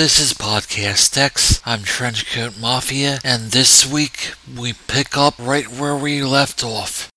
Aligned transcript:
This 0.00 0.18
is 0.18 0.32
Podcast 0.32 1.18
X. 1.18 1.60
I'm 1.66 1.80
Trenchcoat 1.80 2.58
Mafia, 2.58 3.18
and 3.22 3.50
this 3.50 3.84
week 3.86 4.32
we 4.58 4.72
pick 4.72 5.14
up 5.14 5.34
right 5.38 5.68
where 5.68 5.94
we 5.94 6.22
left 6.22 6.64
off. 6.64 7.10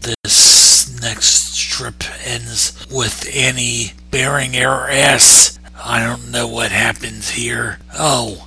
This 0.00 1.00
next 1.02 1.52
strip 1.52 2.04
ends 2.24 2.86
with 2.88 3.28
Annie 3.34 3.94
baring 4.12 4.52
her 4.52 4.88
ass. 4.88 5.58
I 5.84 5.98
don't 5.98 6.30
know 6.30 6.46
what 6.46 6.70
happens 6.70 7.30
here. 7.30 7.80
Oh, 7.98 8.46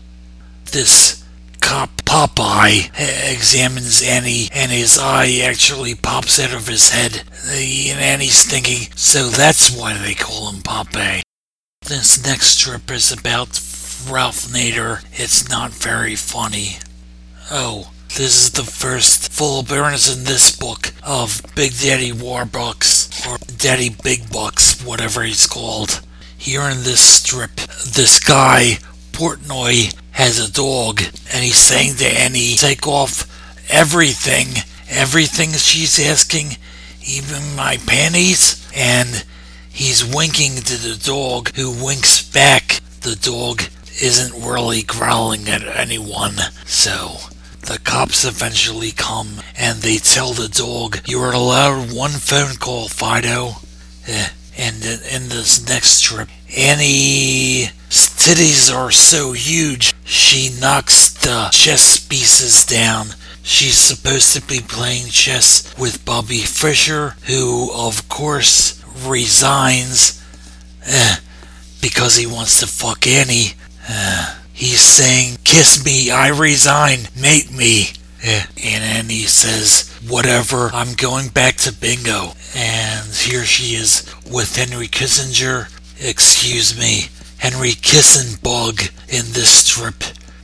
this 0.72 1.22
cop 1.60 1.90
Popeye 2.06 2.92
examines 3.30 4.02
Annie, 4.02 4.48
and 4.54 4.72
his 4.72 4.98
eye 4.98 5.42
actually 5.44 5.96
pops 5.96 6.40
out 6.40 6.54
of 6.54 6.68
his 6.68 6.92
head. 6.92 7.23
And 7.46 8.00
Annie's 8.00 8.50
thinking, 8.50 8.88
so 8.96 9.28
that's 9.28 9.78
why 9.78 9.98
they 9.98 10.14
call 10.14 10.50
him 10.50 10.62
Popeye. 10.62 11.25
This 11.88 12.25
next 12.25 12.57
strip 12.57 12.89
is 12.89 13.12
about 13.12 13.62
Ralph 14.09 14.47
Nader. 14.47 15.05
It's 15.14 15.47
not 15.47 15.69
very 15.69 16.16
funny. 16.16 16.80
Oh, 17.52 17.92
this 18.08 18.45
is 18.45 18.52
the 18.53 18.64
first 18.64 19.31
full 19.31 19.59
appearance 19.59 20.11
in 20.11 20.23
this 20.23 20.55
book 20.55 20.94
of 21.03 21.44
Big 21.53 21.77
Daddy 21.77 22.11
Warbucks, 22.11 23.27
or 23.27 23.38
Daddy 23.58 23.95
Big 24.03 24.31
Bucks, 24.31 24.83
whatever 24.83 25.22
he's 25.22 25.45
called. 25.45 26.02
Here 26.36 26.64
in 26.64 26.77
this 26.77 27.02
strip, 27.02 27.55
this 27.58 28.20
guy, 28.20 28.80
Portnoy, 29.11 29.94
has 30.14 30.39
a 30.39 30.52
dog, 30.52 31.02
and 31.31 31.44
he's 31.44 31.55
saying 31.55 31.97
to 31.97 32.05
Annie, 32.05 32.55
take 32.55 32.88
off 32.88 33.30
everything, 33.70 34.64
everything 34.89 35.52
she's 35.52 35.99
asking, 35.99 36.58
even 37.05 37.55
my 37.55 37.77
panties, 37.86 38.67
and 38.75 39.23
he's 39.76 40.06
winking 40.06 40.56
to 40.56 40.78
the 40.78 40.98
dog, 41.04 41.54
who 41.56 41.70
winks 41.70 42.23
back. 42.23 42.80
The 43.02 43.16
dog 43.16 43.62
isn't 44.02 44.42
really 44.42 44.82
growling 44.82 45.48
at 45.48 45.64
anyone, 45.64 46.38
so 46.66 47.17
the 47.62 47.80
cops 47.84 48.26
eventually 48.26 48.92
come 48.92 49.42
and 49.58 49.80
they 49.82 49.98
tell 49.98 50.32
the 50.34 50.48
dog, 50.48 51.00
You 51.06 51.22
are 51.22 51.34
allowed 51.34 51.94
one 51.94 52.12
phone 52.12 52.56
call, 52.56 52.88
Fido. 52.88 53.58
Eh, 54.08 54.30
and 54.58 54.78
in 54.78 55.30
this 55.30 55.67
next 55.67 55.89
strip, 55.89 56.30
Annie's 56.58 57.70
titties 57.89 58.73
are 58.73 58.92
so 58.92 59.34
huge, 59.34 59.94
she 60.06 60.56
knocks 60.60 61.14
the 61.14 61.50
chess 61.52 62.00
pieces 62.00 62.66
down. 62.66 63.08
She's 63.44 63.78
supposed 63.78 64.34
to 64.34 64.42
be 64.42 64.60
playing 64.60 65.08
chess 65.10 65.76
with 65.78 66.04
Bobby 66.06 66.39
Fischer, 66.39 67.16
who, 67.28 67.72
of 67.73 68.10
course, 68.10 68.82
resigns 69.04 70.24
eh, 70.86 71.18
because 71.82 72.16
he 72.16 72.26
wants 72.26 72.60
to 72.60 72.68
fuck 72.68 73.06
Annie. 73.08 73.54
Eh, 73.88 74.36
he's 74.54 74.82
saying, 74.82 75.38
Kiss 75.44 75.84
me, 75.84 76.12
I 76.12 76.30
resign, 76.30 77.08
mate 77.16 77.52
me. 77.52 77.90
Eh, 78.23 78.45
and 78.64 78.84
Annie 78.84 79.28
says, 79.28 79.89
Whatever, 80.08 80.70
I'm 80.73 80.94
going 80.95 81.30
back 81.30 81.58
to 81.58 81.73
bingo. 81.73 82.34
And 82.55 83.08
here 83.14 83.44
she 83.44 83.76
is 83.76 84.05
with 84.30 84.55
Henry 84.55 84.88
Kissinger. 84.88 85.70
Excuse 86.00 86.78
me, 86.78 87.10
Henry 87.38 87.72
Kissenbug 87.72 88.92
in 89.08 89.34
this 89.34 89.50
strip. 89.50 90.04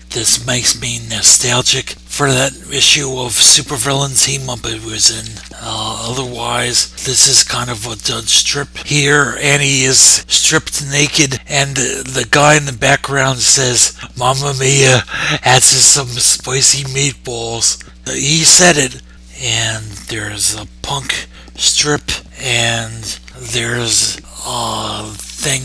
This 0.10 0.46
makes 0.46 0.80
me 0.80 1.00
nostalgic 1.10 1.96
for 2.22 2.30
that 2.30 2.54
issue 2.72 3.18
of 3.18 3.32
supervillain 3.32 4.14
team 4.14 4.48
up 4.48 4.60
it 4.64 4.86
was 4.86 5.10
in. 5.10 5.26
Uh, 5.60 6.06
otherwise, 6.08 6.92
this 7.04 7.28
is 7.28 7.44
kind 7.44 7.68
of 7.68 7.84
a 7.88 7.96
dud 7.96 8.30
strip. 8.30 8.78
Here, 8.86 9.40
Annie 9.42 9.82
is 9.82 10.24
stripped 10.28 10.86
naked, 10.88 11.42
and 11.50 11.76
the 11.76 12.28
guy 12.30 12.58
in 12.58 12.66
the 12.66 12.78
background 12.78 13.40
says, 13.40 13.98
Mamma 14.16 14.54
Mia, 14.60 15.02
adds 15.42 15.66
some 15.66 16.10
spicy 16.10 16.84
meatballs. 16.84 17.84
He 18.08 18.44
said 18.44 18.78
it, 18.78 19.02
and 19.42 19.84
there's 20.08 20.54
a 20.56 20.68
punk 20.84 21.28
strip, 21.56 22.12
and 22.40 23.02
there's 23.36 24.22
a 24.46 25.08
thing, 25.16 25.64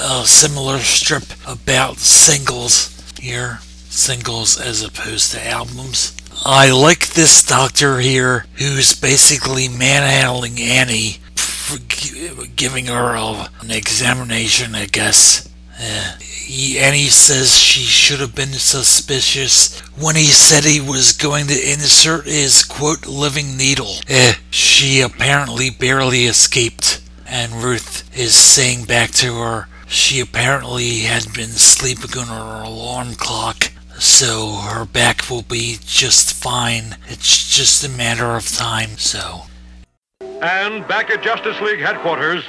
a 0.00 0.24
similar 0.24 0.78
strip 0.78 1.24
about 1.46 1.98
singles 1.98 2.88
here 3.20 3.60
singles 3.90 4.58
as 4.58 4.82
opposed 4.82 5.32
to 5.32 5.46
albums. 5.46 6.16
I 6.44 6.70
like 6.70 7.08
this 7.08 7.44
doctor 7.44 7.98
here 7.98 8.46
who's 8.54 8.98
basically 8.98 9.68
manhandling 9.68 10.58
Annie, 10.58 11.18
giving 12.56 12.86
her 12.86 13.14
an 13.60 13.70
examination, 13.70 14.74
I 14.74 14.86
guess. 14.86 15.48
Uh, 15.78 16.16
he, 16.20 16.78
Annie 16.78 17.08
says 17.08 17.58
she 17.58 17.80
should 17.80 18.20
have 18.20 18.34
been 18.34 18.52
suspicious 18.52 19.78
when 19.98 20.16
he 20.16 20.24
said 20.24 20.64
he 20.64 20.80
was 20.80 21.12
going 21.12 21.46
to 21.48 21.72
insert 21.72 22.26
his 22.26 22.64
quote 22.64 23.06
living 23.06 23.56
needle. 23.56 23.96
Uh, 24.08 24.32
she 24.50 25.00
apparently 25.00 25.70
barely 25.70 26.24
escaped, 26.24 27.02
and 27.26 27.62
Ruth 27.62 28.08
is 28.18 28.34
saying 28.34 28.84
back 28.84 29.10
to 29.12 29.34
her 29.40 29.68
she 29.86 30.20
apparently 30.20 31.00
had 31.00 31.32
been 31.34 31.50
sleeping 31.50 32.16
on 32.16 32.28
her 32.28 32.62
alarm 32.62 33.14
clock 33.14 33.69
so 34.00 34.52
her 34.52 34.84
back 34.84 35.28
will 35.30 35.42
be 35.42 35.76
just 35.84 36.34
fine. 36.34 36.96
It's 37.08 37.54
just 37.56 37.84
a 37.84 37.88
matter 37.88 38.34
of 38.36 38.48
time, 38.48 38.98
so. 38.98 39.42
And 40.20 40.86
back 40.88 41.10
at 41.10 41.22
Justice 41.22 41.60
League 41.60 41.80
headquarters. 41.80 42.48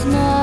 strange. 0.00 0.39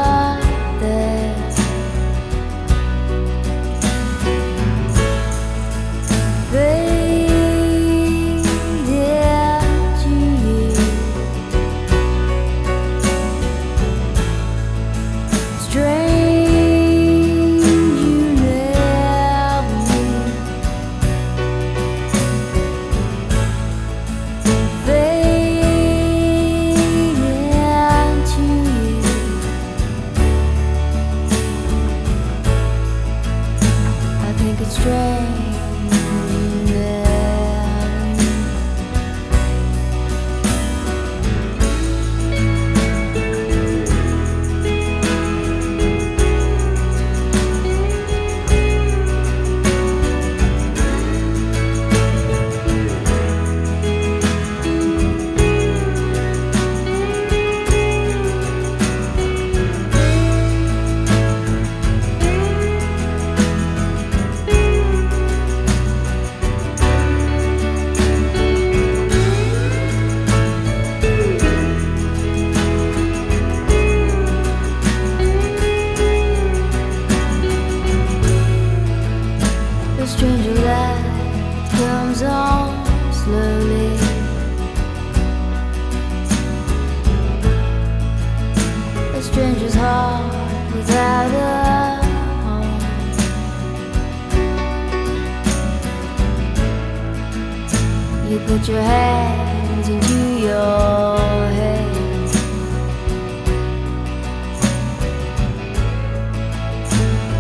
Put 98.48 98.66
your 98.70 98.82
hands 98.82 99.90
into 99.90 100.40
your 100.40 101.18
head. 101.52 101.96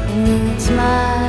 And 0.09 0.27
then 0.27 0.59
smiles 0.59 1.26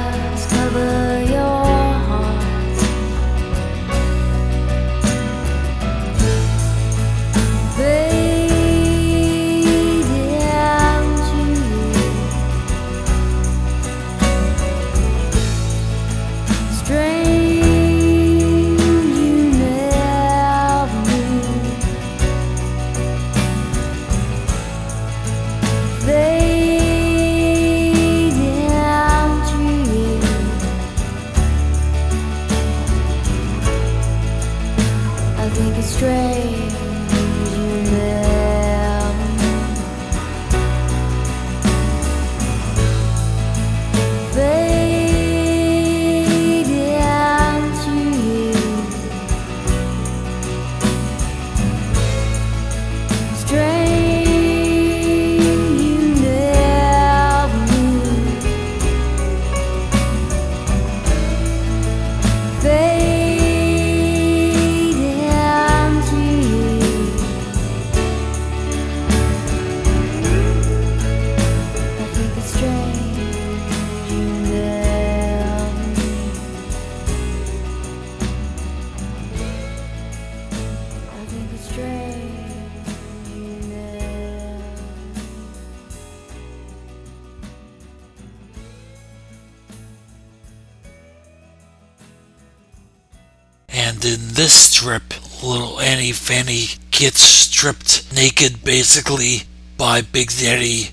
And 93.88 94.04
in 94.04 94.34
this 94.34 94.52
strip, 94.52 95.14
little 95.42 95.80
Annie 95.80 96.12
Fanny 96.12 96.66
gets 96.90 97.22
stripped 97.22 98.12
naked 98.14 98.62
basically 98.62 99.44
by 99.78 100.02
Big 100.02 100.28
Daddy. 100.28 100.90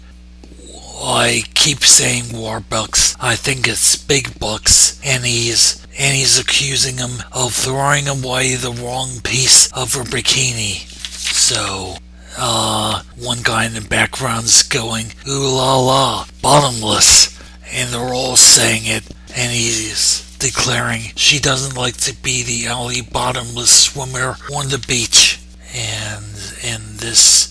I 1.04 1.44
keep 1.54 1.84
saying 1.84 2.24
Warbucks. 2.32 3.18
I 3.20 3.36
think 3.36 3.68
it's 3.68 3.98
Big 3.98 4.40
Bucks. 4.40 4.98
And 5.04 5.26
he's 5.26 5.86
and 6.00 6.16
he's 6.16 6.40
accusing 6.40 6.98
him 6.98 7.22
of 7.34 7.52
throwing 7.52 8.08
away 8.08 8.56
the 8.56 8.72
wrong 8.72 9.20
piece 9.26 9.70
of 9.74 9.94
her 9.96 10.04
bikini. 10.04 10.88
So 11.34 11.98
uh 12.38 13.04
one 13.18 13.42
guy 13.44 13.66
in 13.66 13.74
the 13.74 13.82
background's 13.82 14.64
going, 14.64 15.08
ooh 15.28 15.50
la 15.50 15.78
la, 15.82 16.28
bottomless. 16.42 17.38
And 17.74 17.94
they're 17.94 18.14
all 18.14 18.38
saying 18.38 18.84
it 18.86 19.04
and 19.36 19.52
he's 19.52 20.25
declaring 20.46 21.02
she 21.16 21.40
doesn't 21.40 21.76
like 21.76 21.98
to 21.98 22.14
be 22.22 22.44
the 22.44 22.68
only 22.70 23.02
bottomless 23.02 23.86
swimmer 23.86 24.38
on 24.54 24.70
the 24.70 24.84
beach. 24.88 25.40
And 25.74 26.24
in 26.64 26.98
this 26.98 27.50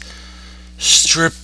strip, 0.79 1.35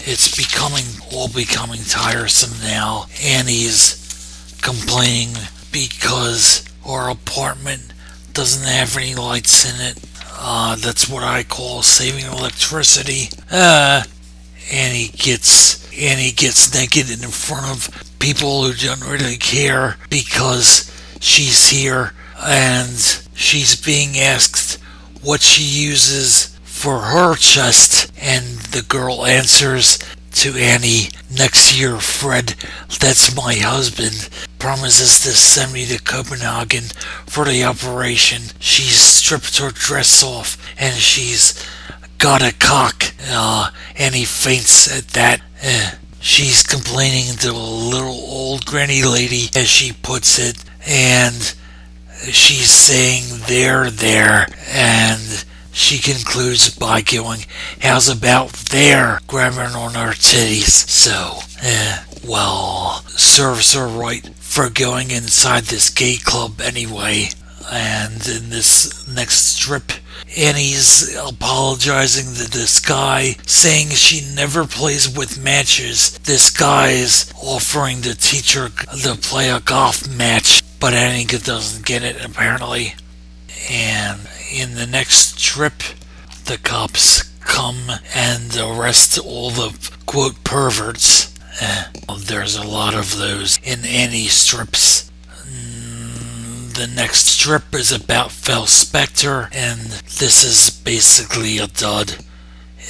it's 0.00 0.34
becoming 0.36 0.84
all 1.12 1.28
becoming 1.28 1.82
tiresome 1.84 2.58
now. 2.62 3.06
Annie's 3.22 4.58
complaining 4.60 5.36
because 5.70 6.64
our 6.84 7.10
apartment 7.10 7.92
doesn't 8.32 8.66
have 8.66 8.96
any 8.96 9.14
lights 9.14 9.64
in 9.64 9.80
it. 9.80 10.02
Uh, 10.34 10.74
that's 10.76 11.08
what 11.08 11.22
I 11.22 11.44
call 11.44 11.82
saving 11.82 12.24
electricity. 12.24 13.28
Uh, 13.50 14.02
Annie 14.72 15.08
gets 15.08 15.80
Annie 15.96 16.32
gets 16.32 16.74
naked 16.74 17.10
in 17.10 17.30
front 17.30 17.66
of 17.66 18.11
people 18.22 18.62
who 18.62 18.72
don't 18.72 19.04
really 19.04 19.36
care 19.36 19.96
because 20.08 20.88
she's 21.20 21.70
here 21.70 22.12
and 22.40 23.24
she's 23.34 23.84
being 23.84 24.16
asked 24.16 24.80
what 25.22 25.40
she 25.40 25.64
uses 25.64 26.56
for 26.62 27.00
her 27.00 27.34
chest 27.34 28.12
and 28.22 28.44
the 28.70 28.82
girl 28.82 29.26
answers 29.26 29.98
to 30.30 30.52
Annie 30.54 31.08
next 31.36 31.76
year 31.76 31.98
Fred 31.98 32.54
that's 33.00 33.34
my 33.34 33.54
husband 33.54 34.28
promises 34.60 35.18
to 35.22 35.30
send 35.30 35.72
me 35.72 35.84
to 35.86 36.00
Copenhagen 36.00 36.84
for 37.26 37.44
the 37.44 37.64
operation 37.64 38.42
she's 38.60 38.94
stripped 38.94 39.58
her 39.58 39.70
dress 39.70 40.22
off 40.22 40.56
and 40.78 40.94
she's 40.94 41.60
got 42.22 42.40
a 42.40 42.54
cock. 42.54 43.12
Uh, 43.28 43.70
and 43.96 44.14
he 44.14 44.24
faints 44.24 44.96
at 44.96 45.08
that. 45.08 45.42
Eh. 45.60 45.90
She's 46.22 46.62
complaining 46.62 47.34
to 47.38 47.50
a 47.50 47.52
little 47.52 48.14
old 48.14 48.64
granny 48.64 49.02
lady, 49.02 49.50
as 49.56 49.68
she 49.68 49.92
puts 49.92 50.38
it, 50.38 50.56
and 50.86 51.54
she's 52.30 52.70
saying 52.70 53.24
there, 53.48 53.90
there, 53.90 54.46
and 54.68 55.44
she 55.72 55.98
concludes 55.98 56.70
by 56.78 57.00
going, 57.02 57.40
How's 57.80 58.08
about 58.08 58.52
there? 58.52 59.18
Grabbing 59.26 59.74
on 59.74 59.94
her 59.94 60.12
titties. 60.12 60.88
So, 60.88 61.40
eh, 61.60 62.04
well, 62.24 63.02
serves 63.08 63.74
her 63.74 63.88
right 63.88 64.24
for 64.36 64.70
going 64.70 65.10
inside 65.10 65.64
this 65.64 65.90
gay 65.90 66.18
club 66.18 66.60
anyway. 66.60 67.30
And 67.70 68.24
in 68.28 68.50
this 68.50 69.08
next 69.08 69.56
strip, 69.56 69.90
Annie's 70.36 71.14
apologizing 71.16 72.34
to 72.34 72.50
this 72.50 72.80
guy, 72.80 73.36
saying 73.46 73.88
she 73.88 74.34
never 74.34 74.66
plays 74.66 75.08
with 75.08 75.42
matches. 75.42 76.18
This 76.20 76.50
guy's 76.50 77.32
offering 77.42 78.02
to 78.02 78.16
teach 78.16 78.54
her 78.54 78.68
to 78.70 79.14
play 79.16 79.50
a 79.50 79.60
golf 79.60 80.08
match, 80.08 80.62
but 80.80 80.94
Annie 80.94 81.26
doesn't 81.26 81.84
get 81.84 82.02
it 82.02 82.24
apparently. 82.24 82.94
And 83.70 84.20
in 84.52 84.74
the 84.74 84.86
next 84.86 85.38
strip, 85.38 85.82
the 86.46 86.58
cops 86.58 87.22
come 87.40 87.90
and 88.14 88.56
arrest 88.56 89.18
all 89.18 89.50
the 89.50 89.76
quote 90.06 90.42
perverts. 90.44 91.32
Eh, 91.60 91.84
there's 92.26 92.56
a 92.56 92.66
lot 92.66 92.94
of 92.94 93.18
those 93.18 93.58
in 93.62 93.84
Annie 93.84 94.26
strips. 94.26 95.11
The 96.82 96.88
next 96.88 97.28
strip 97.28 97.76
is 97.76 97.92
about 97.92 98.32
Phil 98.32 98.62
Spector, 98.62 99.48
and 99.52 99.78
this 100.18 100.42
is 100.42 100.68
basically 100.82 101.58
a 101.58 101.68
dud. 101.68 102.16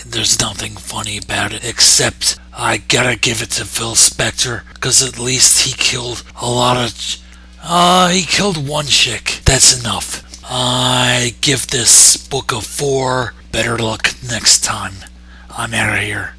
There's 0.07 0.41
nothing 0.41 0.77
funny 0.77 1.19
about 1.19 1.53
it, 1.53 1.63
except 1.63 2.39
I 2.57 2.79
gotta 2.79 3.19
give 3.19 3.43
it 3.43 3.51
to 3.51 3.67
Phil 3.67 3.95
Spector, 3.95 4.63
because 4.73 5.07
at 5.07 5.19
least 5.19 5.67
he 5.67 5.75
killed 5.75 6.23
a 6.41 6.49
lot 6.49 6.79
of. 6.79 6.99
ch- 6.99 7.21
Uh, 7.63 8.09
he 8.09 8.23
killed 8.23 8.67
one 8.67 8.87
chick. 8.87 9.43
That's 9.45 9.79
enough. 9.79 10.23
I 10.43 11.35
give 11.43 11.67
this 11.67 12.17
book 12.17 12.51
a 12.51 12.63
four. 12.63 13.35
Better 13.51 13.77
luck 13.77 14.15
next 14.27 14.65
time. 14.65 15.05
I'm 15.51 15.75
out 15.75 15.99
of 15.99 16.03
here. 16.03 16.35